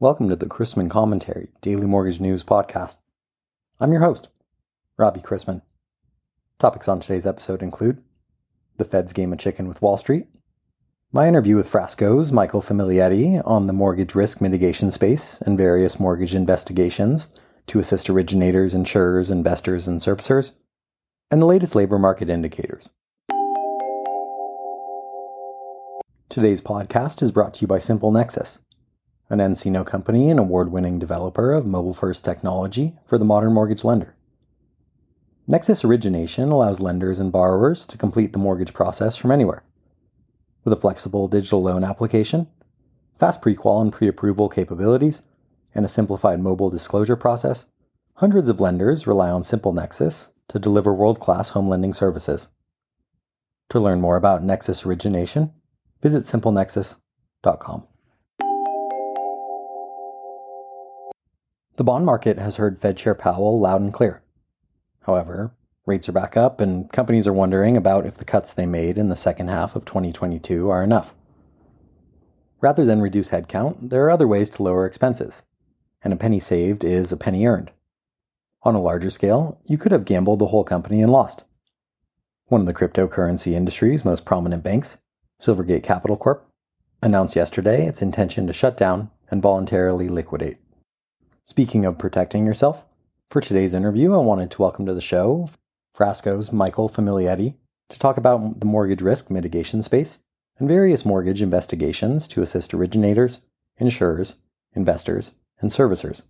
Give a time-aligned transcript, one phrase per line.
[0.00, 2.96] Welcome to the Chrisman Commentary Daily Mortgage News Podcast.
[3.78, 4.26] I'm your host,
[4.96, 5.62] Robbie Chrisman.
[6.58, 8.02] Topics on today's episode include
[8.76, 10.26] the Fed's game of chicken with Wall Street,
[11.12, 16.34] my interview with Frasco's Michael Famiglietti on the mortgage risk mitigation space and various mortgage
[16.34, 17.28] investigations
[17.68, 20.54] to assist originators, insurers, investors, and servicers,
[21.30, 22.90] and the latest labor market indicators.
[26.28, 28.58] Today's podcast is brought to you by Simple Nexus
[29.34, 33.84] an nCino company and award winning developer of mobile first technology for the modern mortgage
[33.84, 34.14] lender.
[35.46, 39.62] Nexus Origination allows lenders and borrowers to complete the mortgage process from anywhere.
[40.64, 42.46] With a flexible digital loan application,
[43.18, 45.22] fast pre-qual and pre-approval capabilities,
[45.74, 47.66] and a simplified mobile disclosure process,
[48.14, 52.48] hundreds of lenders rely on Simple Nexus to deliver world-class home lending services.
[53.70, 55.52] To learn more about Nexus Origination,
[56.00, 57.86] visit simplenexus.com.
[61.76, 64.22] The bond market has heard Fed Chair Powell loud and clear.
[65.02, 68.96] However, rates are back up, and companies are wondering about if the cuts they made
[68.96, 71.14] in the second half of 2022 are enough.
[72.60, 75.42] Rather than reduce headcount, there are other ways to lower expenses,
[76.04, 77.72] and a penny saved is a penny earned.
[78.62, 81.42] On a larger scale, you could have gambled the whole company and lost.
[82.46, 84.98] One of the cryptocurrency industry's most prominent banks,
[85.42, 86.48] Silvergate Capital Corp,
[87.02, 90.58] announced yesterday its intention to shut down and voluntarily liquidate.
[91.46, 92.86] Speaking of protecting yourself,
[93.28, 95.50] for today's interview, I wanted to welcome to the show
[95.94, 97.52] Frasco's Michael Famiglietti
[97.90, 100.20] to talk about the mortgage risk mitigation space
[100.58, 103.42] and various mortgage investigations to assist originators,
[103.76, 104.36] insurers,
[104.74, 106.22] investors, and servicers.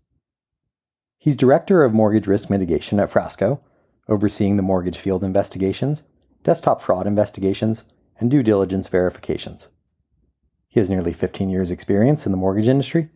[1.17, 3.61] He's Director of Mortgage Risk Mitigation at Frasco,
[4.09, 6.03] overseeing the mortgage field investigations,
[6.43, 7.85] desktop fraud investigations,
[8.19, 9.69] and due diligence verifications.
[10.67, 13.11] He has nearly 15 years' experience in the mortgage industry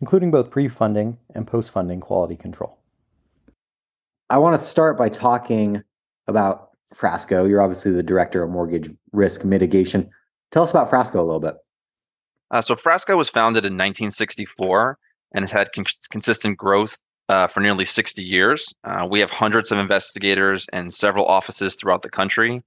[0.00, 2.78] including both pre funding and post funding quality control.
[4.30, 5.82] I want to start by talking
[6.26, 7.48] about Frasco.
[7.48, 10.10] You're obviously the director of mortgage risk mitigation.
[10.50, 11.56] Tell us about Frasco a little bit.
[12.50, 14.98] Uh, so, Frasco was founded in 1964
[15.34, 16.98] and has had con- consistent growth
[17.28, 18.74] uh, for nearly 60 years.
[18.84, 22.62] Uh, we have hundreds of investigators and several offices throughout the country.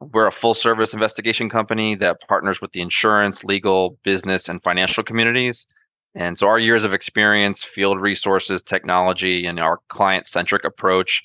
[0.00, 5.04] We're a full service investigation company that partners with the insurance, legal, business, and financial
[5.04, 5.66] communities
[6.14, 11.22] and so our years of experience, field resources, technology, and our client centric approach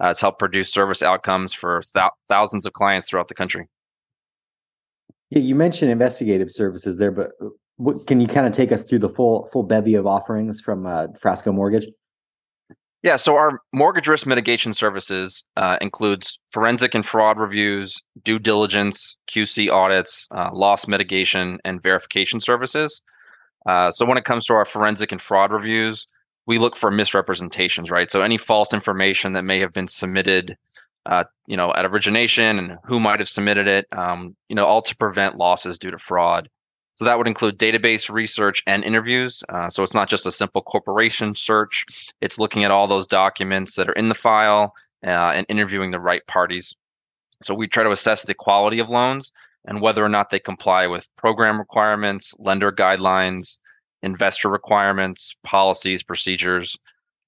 [0.00, 3.68] uh, has helped produce service outcomes for th- thousands of clients throughout the country.
[5.30, 8.82] Yeah, you mentioned investigative services there, but uh, what, can you kind of take us
[8.82, 11.86] through the full full bevy of offerings from uh, Frasco Mortgage?
[13.02, 19.16] Yeah, so our mortgage risk mitigation services uh, includes forensic and fraud reviews, due diligence,
[19.28, 23.02] QC audits, uh, loss mitigation, and verification services.
[23.66, 26.06] Uh, so when it comes to our forensic and fraud reviews,
[26.46, 28.10] we look for misrepresentations, right?
[28.10, 30.56] So any false information that may have been submitted,
[31.06, 34.82] uh, you know, at origination and who might have submitted it, um, you know, all
[34.82, 36.48] to prevent losses due to fraud.
[36.96, 39.42] So that would include database research and interviews.
[39.48, 41.86] Uh, so it's not just a simple corporation search;
[42.20, 44.74] it's looking at all those documents that are in the file
[45.06, 46.74] uh, and interviewing the right parties.
[47.42, 49.32] So we try to assess the quality of loans
[49.66, 53.58] and whether or not they comply with program requirements, lender guidelines,
[54.02, 56.76] investor requirements, policies, procedures.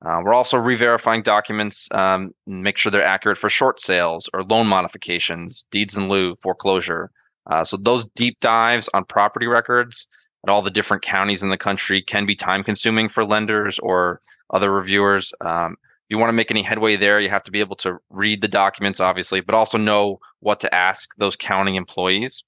[0.04, 4.66] Uh, we're also re-verifying documents, um, make sure they're accurate for short sales or loan
[4.66, 7.10] modifications, deeds in lieu, foreclosure.
[7.50, 10.06] Uh, so those deep dives on property records
[10.46, 14.20] at all the different counties in the country can be time consuming for lenders or
[14.52, 15.32] other reviewers.
[15.40, 15.76] Um,
[16.08, 18.48] you want to make any headway there, you have to be able to read the
[18.48, 22.44] documents, obviously, but also know what to ask those county employees.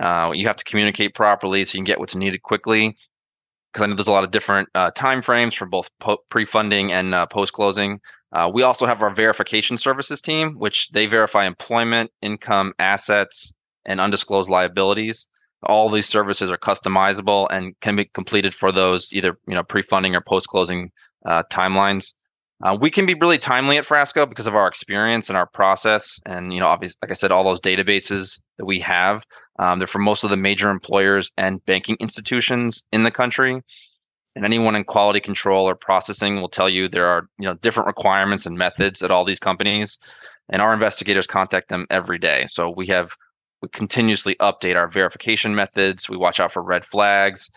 [0.00, 2.96] Uh, you have to communicate properly so you can get what's needed quickly.
[3.72, 6.92] Because I know there's a lot of different uh, time frames for both po- pre-funding
[6.92, 8.00] and uh, post-closing.
[8.32, 13.52] Uh, we also have our verification services team, which they verify employment, income, assets,
[13.84, 15.26] and undisclosed liabilities.
[15.64, 20.14] All these services are customizable and can be completed for those either you know pre-funding
[20.14, 20.90] or post-closing
[21.26, 22.12] uh, timelines.
[22.64, 26.18] Uh, we can be really timely at Frasco because of our experience and our process,
[26.26, 29.24] and you know, obviously, like I said, all those databases that we have.
[29.60, 33.62] Um, they're for most of the major employers and banking institutions in the country.
[34.36, 37.86] And anyone in quality control or processing will tell you there are you know different
[37.86, 39.98] requirements and methods at all these companies,
[40.48, 42.44] and our investigators contact them every day.
[42.48, 43.16] So we have
[43.62, 46.08] we continuously update our verification methods.
[46.08, 47.48] We watch out for red flags.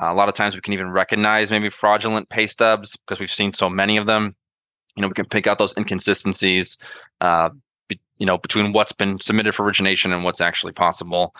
[0.00, 3.30] Uh, a lot of times we can even recognize maybe fraudulent pay stubs because we've
[3.30, 4.36] seen so many of them
[4.96, 6.78] you know we can pick out those inconsistencies
[7.20, 7.48] uh,
[7.88, 11.34] be, you know between what's been submitted for origination and what's actually possible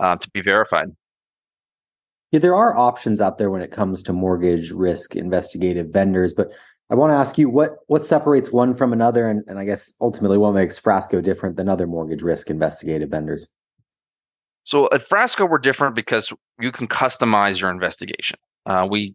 [0.00, 0.88] uh, to be verified
[2.32, 6.50] Yeah, there are options out there when it comes to mortgage risk investigative vendors, but
[6.90, 9.92] I want to ask you what what separates one from another, and, and I guess
[10.00, 13.48] ultimately what makes Frasco different than other mortgage risk investigative vendors.
[14.64, 18.38] So at Frasco, we're different because you can customize your investigation.
[18.66, 19.14] Uh, we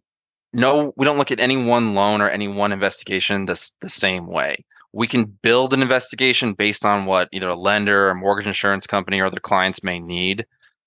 [0.54, 4.28] no, we don't look at any one loan or any one investigation the, the same
[4.28, 4.63] way.
[4.94, 9.22] We can build an investigation based on what either a lender or mortgage insurance company
[9.22, 10.46] or their clients may need.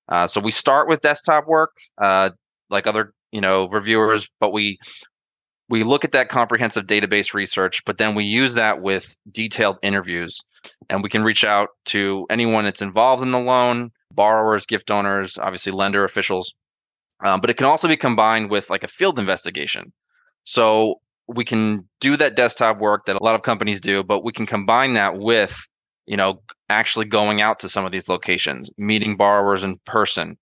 [0.08, 2.30] Uh, so we start with desktop work, uh,
[2.70, 4.78] like other you know reviewers, but we
[5.68, 10.38] we look at that comprehensive database research, but then we use that with detailed interviews,
[10.90, 15.38] and we can reach out to anyone that's involved in the loan, borrowers, gift owners,
[15.38, 16.52] obviously lender officials,
[17.24, 19.92] um, but it can also be combined with like a field investigation.
[20.44, 24.32] So we can do that desktop work that a lot of companies do, but we
[24.32, 25.56] can combine that with,
[26.06, 30.36] you know, actually going out to some of these locations, meeting borrowers in person.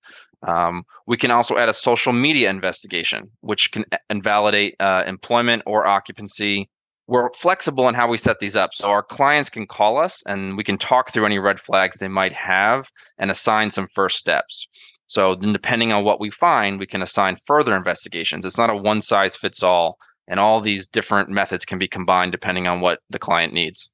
[0.46, 5.86] Um, we can also add a social media investigation, which can invalidate uh, employment or
[5.86, 6.68] occupancy.
[7.08, 8.72] We're flexible in how we set these up.
[8.72, 12.08] So our clients can call us and we can talk through any red flags they
[12.08, 12.88] might have
[13.18, 14.66] and assign some first steps.
[15.10, 18.46] So then depending on what we find, we can assign further investigations.
[18.46, 19.98] It's not a one size fits all,
[20.28, 23.90] and all these different methods can be combined depending on what the client needs.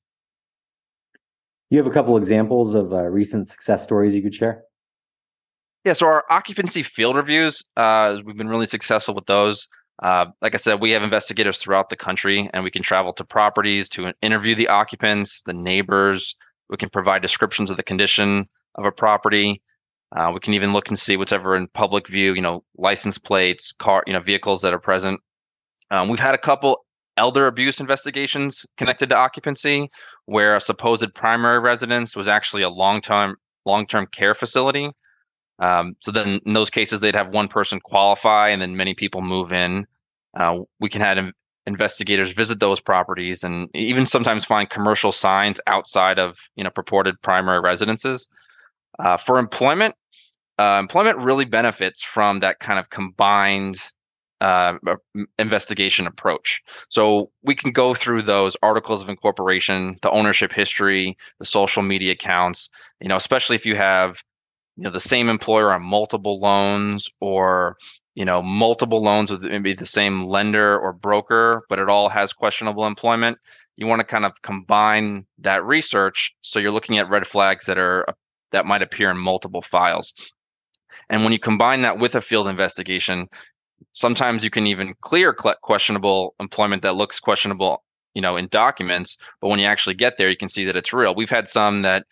[1.71, 4.65] You have a couple examples of uh, recent success stories you could share?
[5.87, 9.67] Yeah, so our occupancy field reviews, uh, we've been really successful with those.
[10.03, 13.25] Uh, like I said, we have investigators throughout the country, and we can travel to
[13.25, 16.37] properties to interview the occupants, the neighbors.
[16.69, 19.63] We can provide descriptions of the condition of a property.
[20.15, 23.73] Uh, we can even look and see whatever in public view, you know, license plates,
[23.73, 25.21] car, you know, vehicles that are present.
[25.91, 26.85] Um, we've had a couple
[27.17, 29.91] elder abuse investigations connected to occupancy,
[30.27, 34.91] where a supposed primary residence was actually a long-term long-term care facility.
[35.59, 39.23] Um, so then, in those cases, they'd have one person qualify, and then many people
[39.23, 39.87] move in.
[40.39, 41.19] Uh, we can have
[41.67, 47.21] investigators visit those properties, and even sometimes find commercial signs outside of you know purported
[47.23, 48.29] primary residences.
[48.99, 49.95] Uh, for employment,
[50.59, 53.79] uh, employment really benefits from that kind of combined
[54.41, 54.75] uh,
[55.39, 56.63] investigation approach.
[56.91, 62.13] So we can go through those articles of incorporation, the ownership history, the social media
[62.13, 62.69] accounts.
[63.01, 64.23] You know, especially if you have
[64.77, 67.77] you know the same employer on multiple loans or
[68.15, 72.33] you know multiple loans with maybe the same lender or broker, but it all has
[72.33, 73.39] questionable employment.
[73.77, 77.79] You want to kind of combine that research so you're looking at red flags that
[77.79, 78.07] are
[78.53, 80.13] that might appear in multiple files.
[81.09, 83.29] And when you combine that with a field investigation,
[83.93, 87.85] sometimes you can even clear questionable employment that looks questionable,
[88.15, 89.17] you know, in documents.
[89.41, 91.15] But when you actually get there, you can see that it's real.
[91.15, 92.07] We've had some that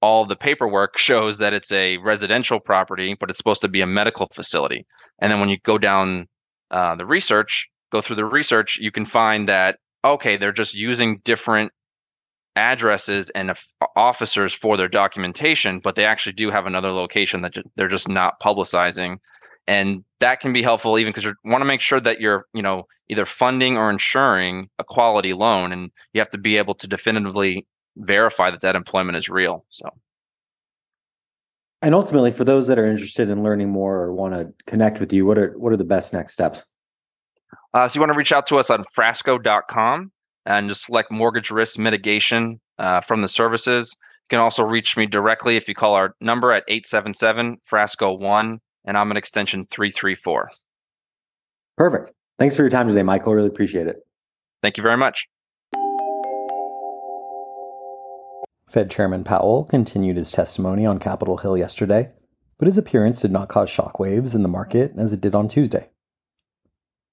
[0.00, 3.86] all the paperwork shows that it's a residential property, but it's supposed to be a
[3.86, 4.86] medical facility.
[5.20, 6.28] And then when you go down
[6.70, 11.20] uh, the research, go through the research, you can find that okay, they're just using
[11.24, 11.72] different
[12.58, 13.52] addresses and
[13.96, 18.40] officers for their documentation, but they actually do have another location that they're just not
[18.40, 19.18] publicizing.
[19.68, 22.62] And that can be helpful even because you want to make sure that you're, you
[22.62, 26.88] know, either funding or insuring a quality loan, and you have to be able to
[26.88, 27.66] definitively
[27.96, 29.64] verify that that employment is real.
[29.70, 29.88] So.
[31.80, 35.12] And ultimately, for those that are interested in learning more or want to connect with
[35.12, 36.64] you, what are what are the best next steps?
[37.72, 40.10] Uh, so you want to reach out to us on frasco.com
[40.48, 43.94] and just select mortgage risk mitigation uh, from the services.
[44.00, 48.58] You can also reach me directly if you call our number at 877 Frasco 1,
[48.86, 50.50] and I'm an extension 334.
[51.76, 52.12] Perfect.
[52.38, 53.34] Thanks for your time today, Michael.
[53.34, 53.98] Really appreciate it.
[54.62, 55.28] Thank you very much.
[58.70, 62.10] Fed Chairman Powell continued his testimony on Capitol Hill yesterday,
[62.58, 65.90] but his appearance did not cause shockwaves in the market as it did on Tuesday.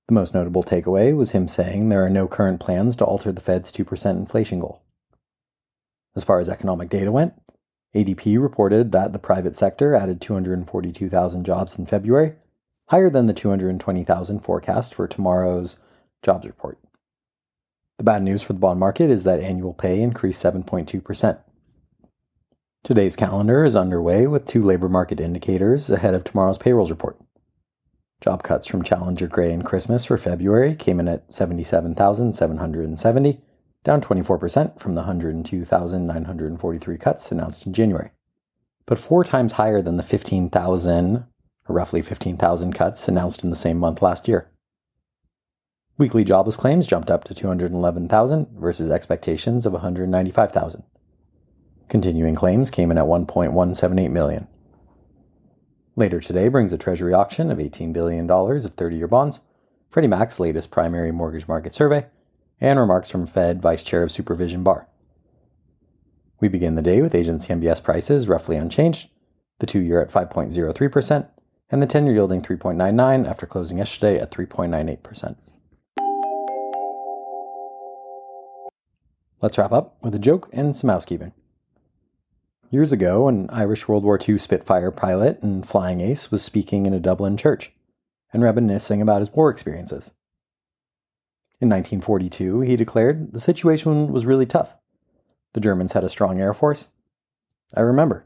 [0.07, 3.41] The most notable takeaway was him saying there are no current plans to alter the
[3.41, 4.81] Fed's 2% inflation goal.
[6.15, 7.33] As far as economic data went,
[7.95, 12.33] ADP reported that the private sector added 242,000 jobs in February,
[12.89, 15.79] higher than the 220,000 forecast for tomorrow's
[16.21, 16.77] jobs report.
[17.97, 21.39] The bad news for the bond market is that annual pay increased 7.2%.
[22.83, 27.17] Today's calendar is underway with two labor market indicators ahead of tomorrow's payrolls report.
[28.21, 33.41] Job cuts from Challenger Gray and Christmas for February came in at 77,770,
[33.83, 38.11] down 24% from the 102,943 cuts announced in January,
[38.85, 41.25] but four times higher than the 15,000,
[41.67, 44.49] or roughly 15,000 cuts announced in the same month last year.
[45.97, 50.83] Weekly jobless claims jumped up to 211,000 versus expectations of 195,000.
[51.87, 54.47] Continuing claims came in at 1.178 million.
[55.97, 59.39] Later today brings a Treasury auction of $18 billion of 30 year bonds,
[59.89, 62.07] Freddie Mac's latest primary mortgage market survey,
[62.59, 64.89] and remarks from Fed Vice Chair of Supervision Barr.
[66.41, 69.09] We begin the day with agency MBS prices roughly unchanged,
[69.59, 71.29] the two year at 5.03%,
[71.69, 75.37] and the 10 year yielding 3.99 after closing yesterday at 3.98%.
[79.41, 81.31] Let's wrap up with a joke and some housekeeping.
[82.71, 86.93] Years ago, an Irish World War II Spitfire pilot and flying ace was speaking in
[86.93, 87.71] a Dublin church
[88.33, 90.11] and reminiscing about his war experiences.
[91.61, 94.75] In 1942, he declared the situation was really tough.
[95.53, 96.89] The Germans had a strong air force.
[97.75, 98.25] I remember.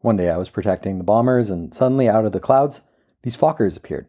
[0.00, 2.80] One day I was protecting the bombers, and suddenly out of the clouds,
[3.22, 4.08] these Fokkers appeared.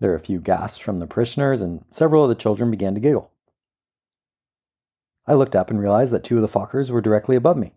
[0.00, 3.00] There were a few gasps from the parishioners, and several of the children began to
[3.00, 3.30] giggle.
[5.26, 7.72] I looked up and realized that two of the Fokkers were directly above me.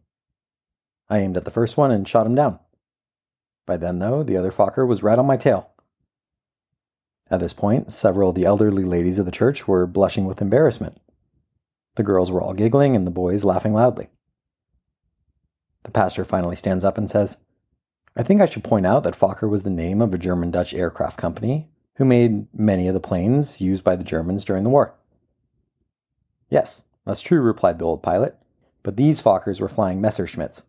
[1.09, 2.59] I aimed at the first one and shot him down.
[3.65, 5.71] By then, though, the other Fokker was right on my tail.
[7.31, 10.99] At this point, several of the elderly ladies of the church were blushing with embarrassment.
[11.95, 14.09] The girls were all giggling and the boys laughing loudly.
[15.83, 17.37] The pastor finally stands up and says,
[18.15, 20.73] I think I should point out that Fokker was the name of a German Dutch
[20.73, 24.95] aircraft company who made many of the planes used by the Germans during the war.
[26.49, 28.37] Yes, that's true, replied the old pilot,
[28.83, 30.61] but these Fokkers were flying Messerschmitts.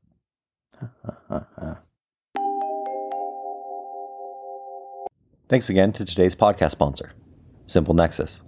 [5.50, 7.12] Thanks again to today's podcast sponsor,
[7.66, 8.40] Simple Nexus,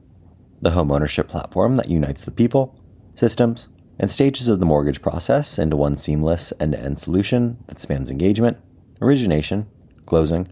[0.62, 2.80] the home ownership platform that unites the people,
[3.14, 3.68] systems,
[3.98, 8.10] and stages of the mortgage process into one seamless end to end solution that spans
[8.10, 8.56] engagement,
[9.02, 9.66] origination,
[10.06, 10.48] closing,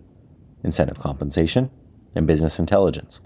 [0.62, 1.70] incentive compensation,
[2.14, 3.20] and business intelligence.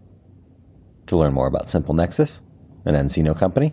[1.08, 2.42] To learn more about Simple Nexus,
[2.84, 3.72] an nCino company,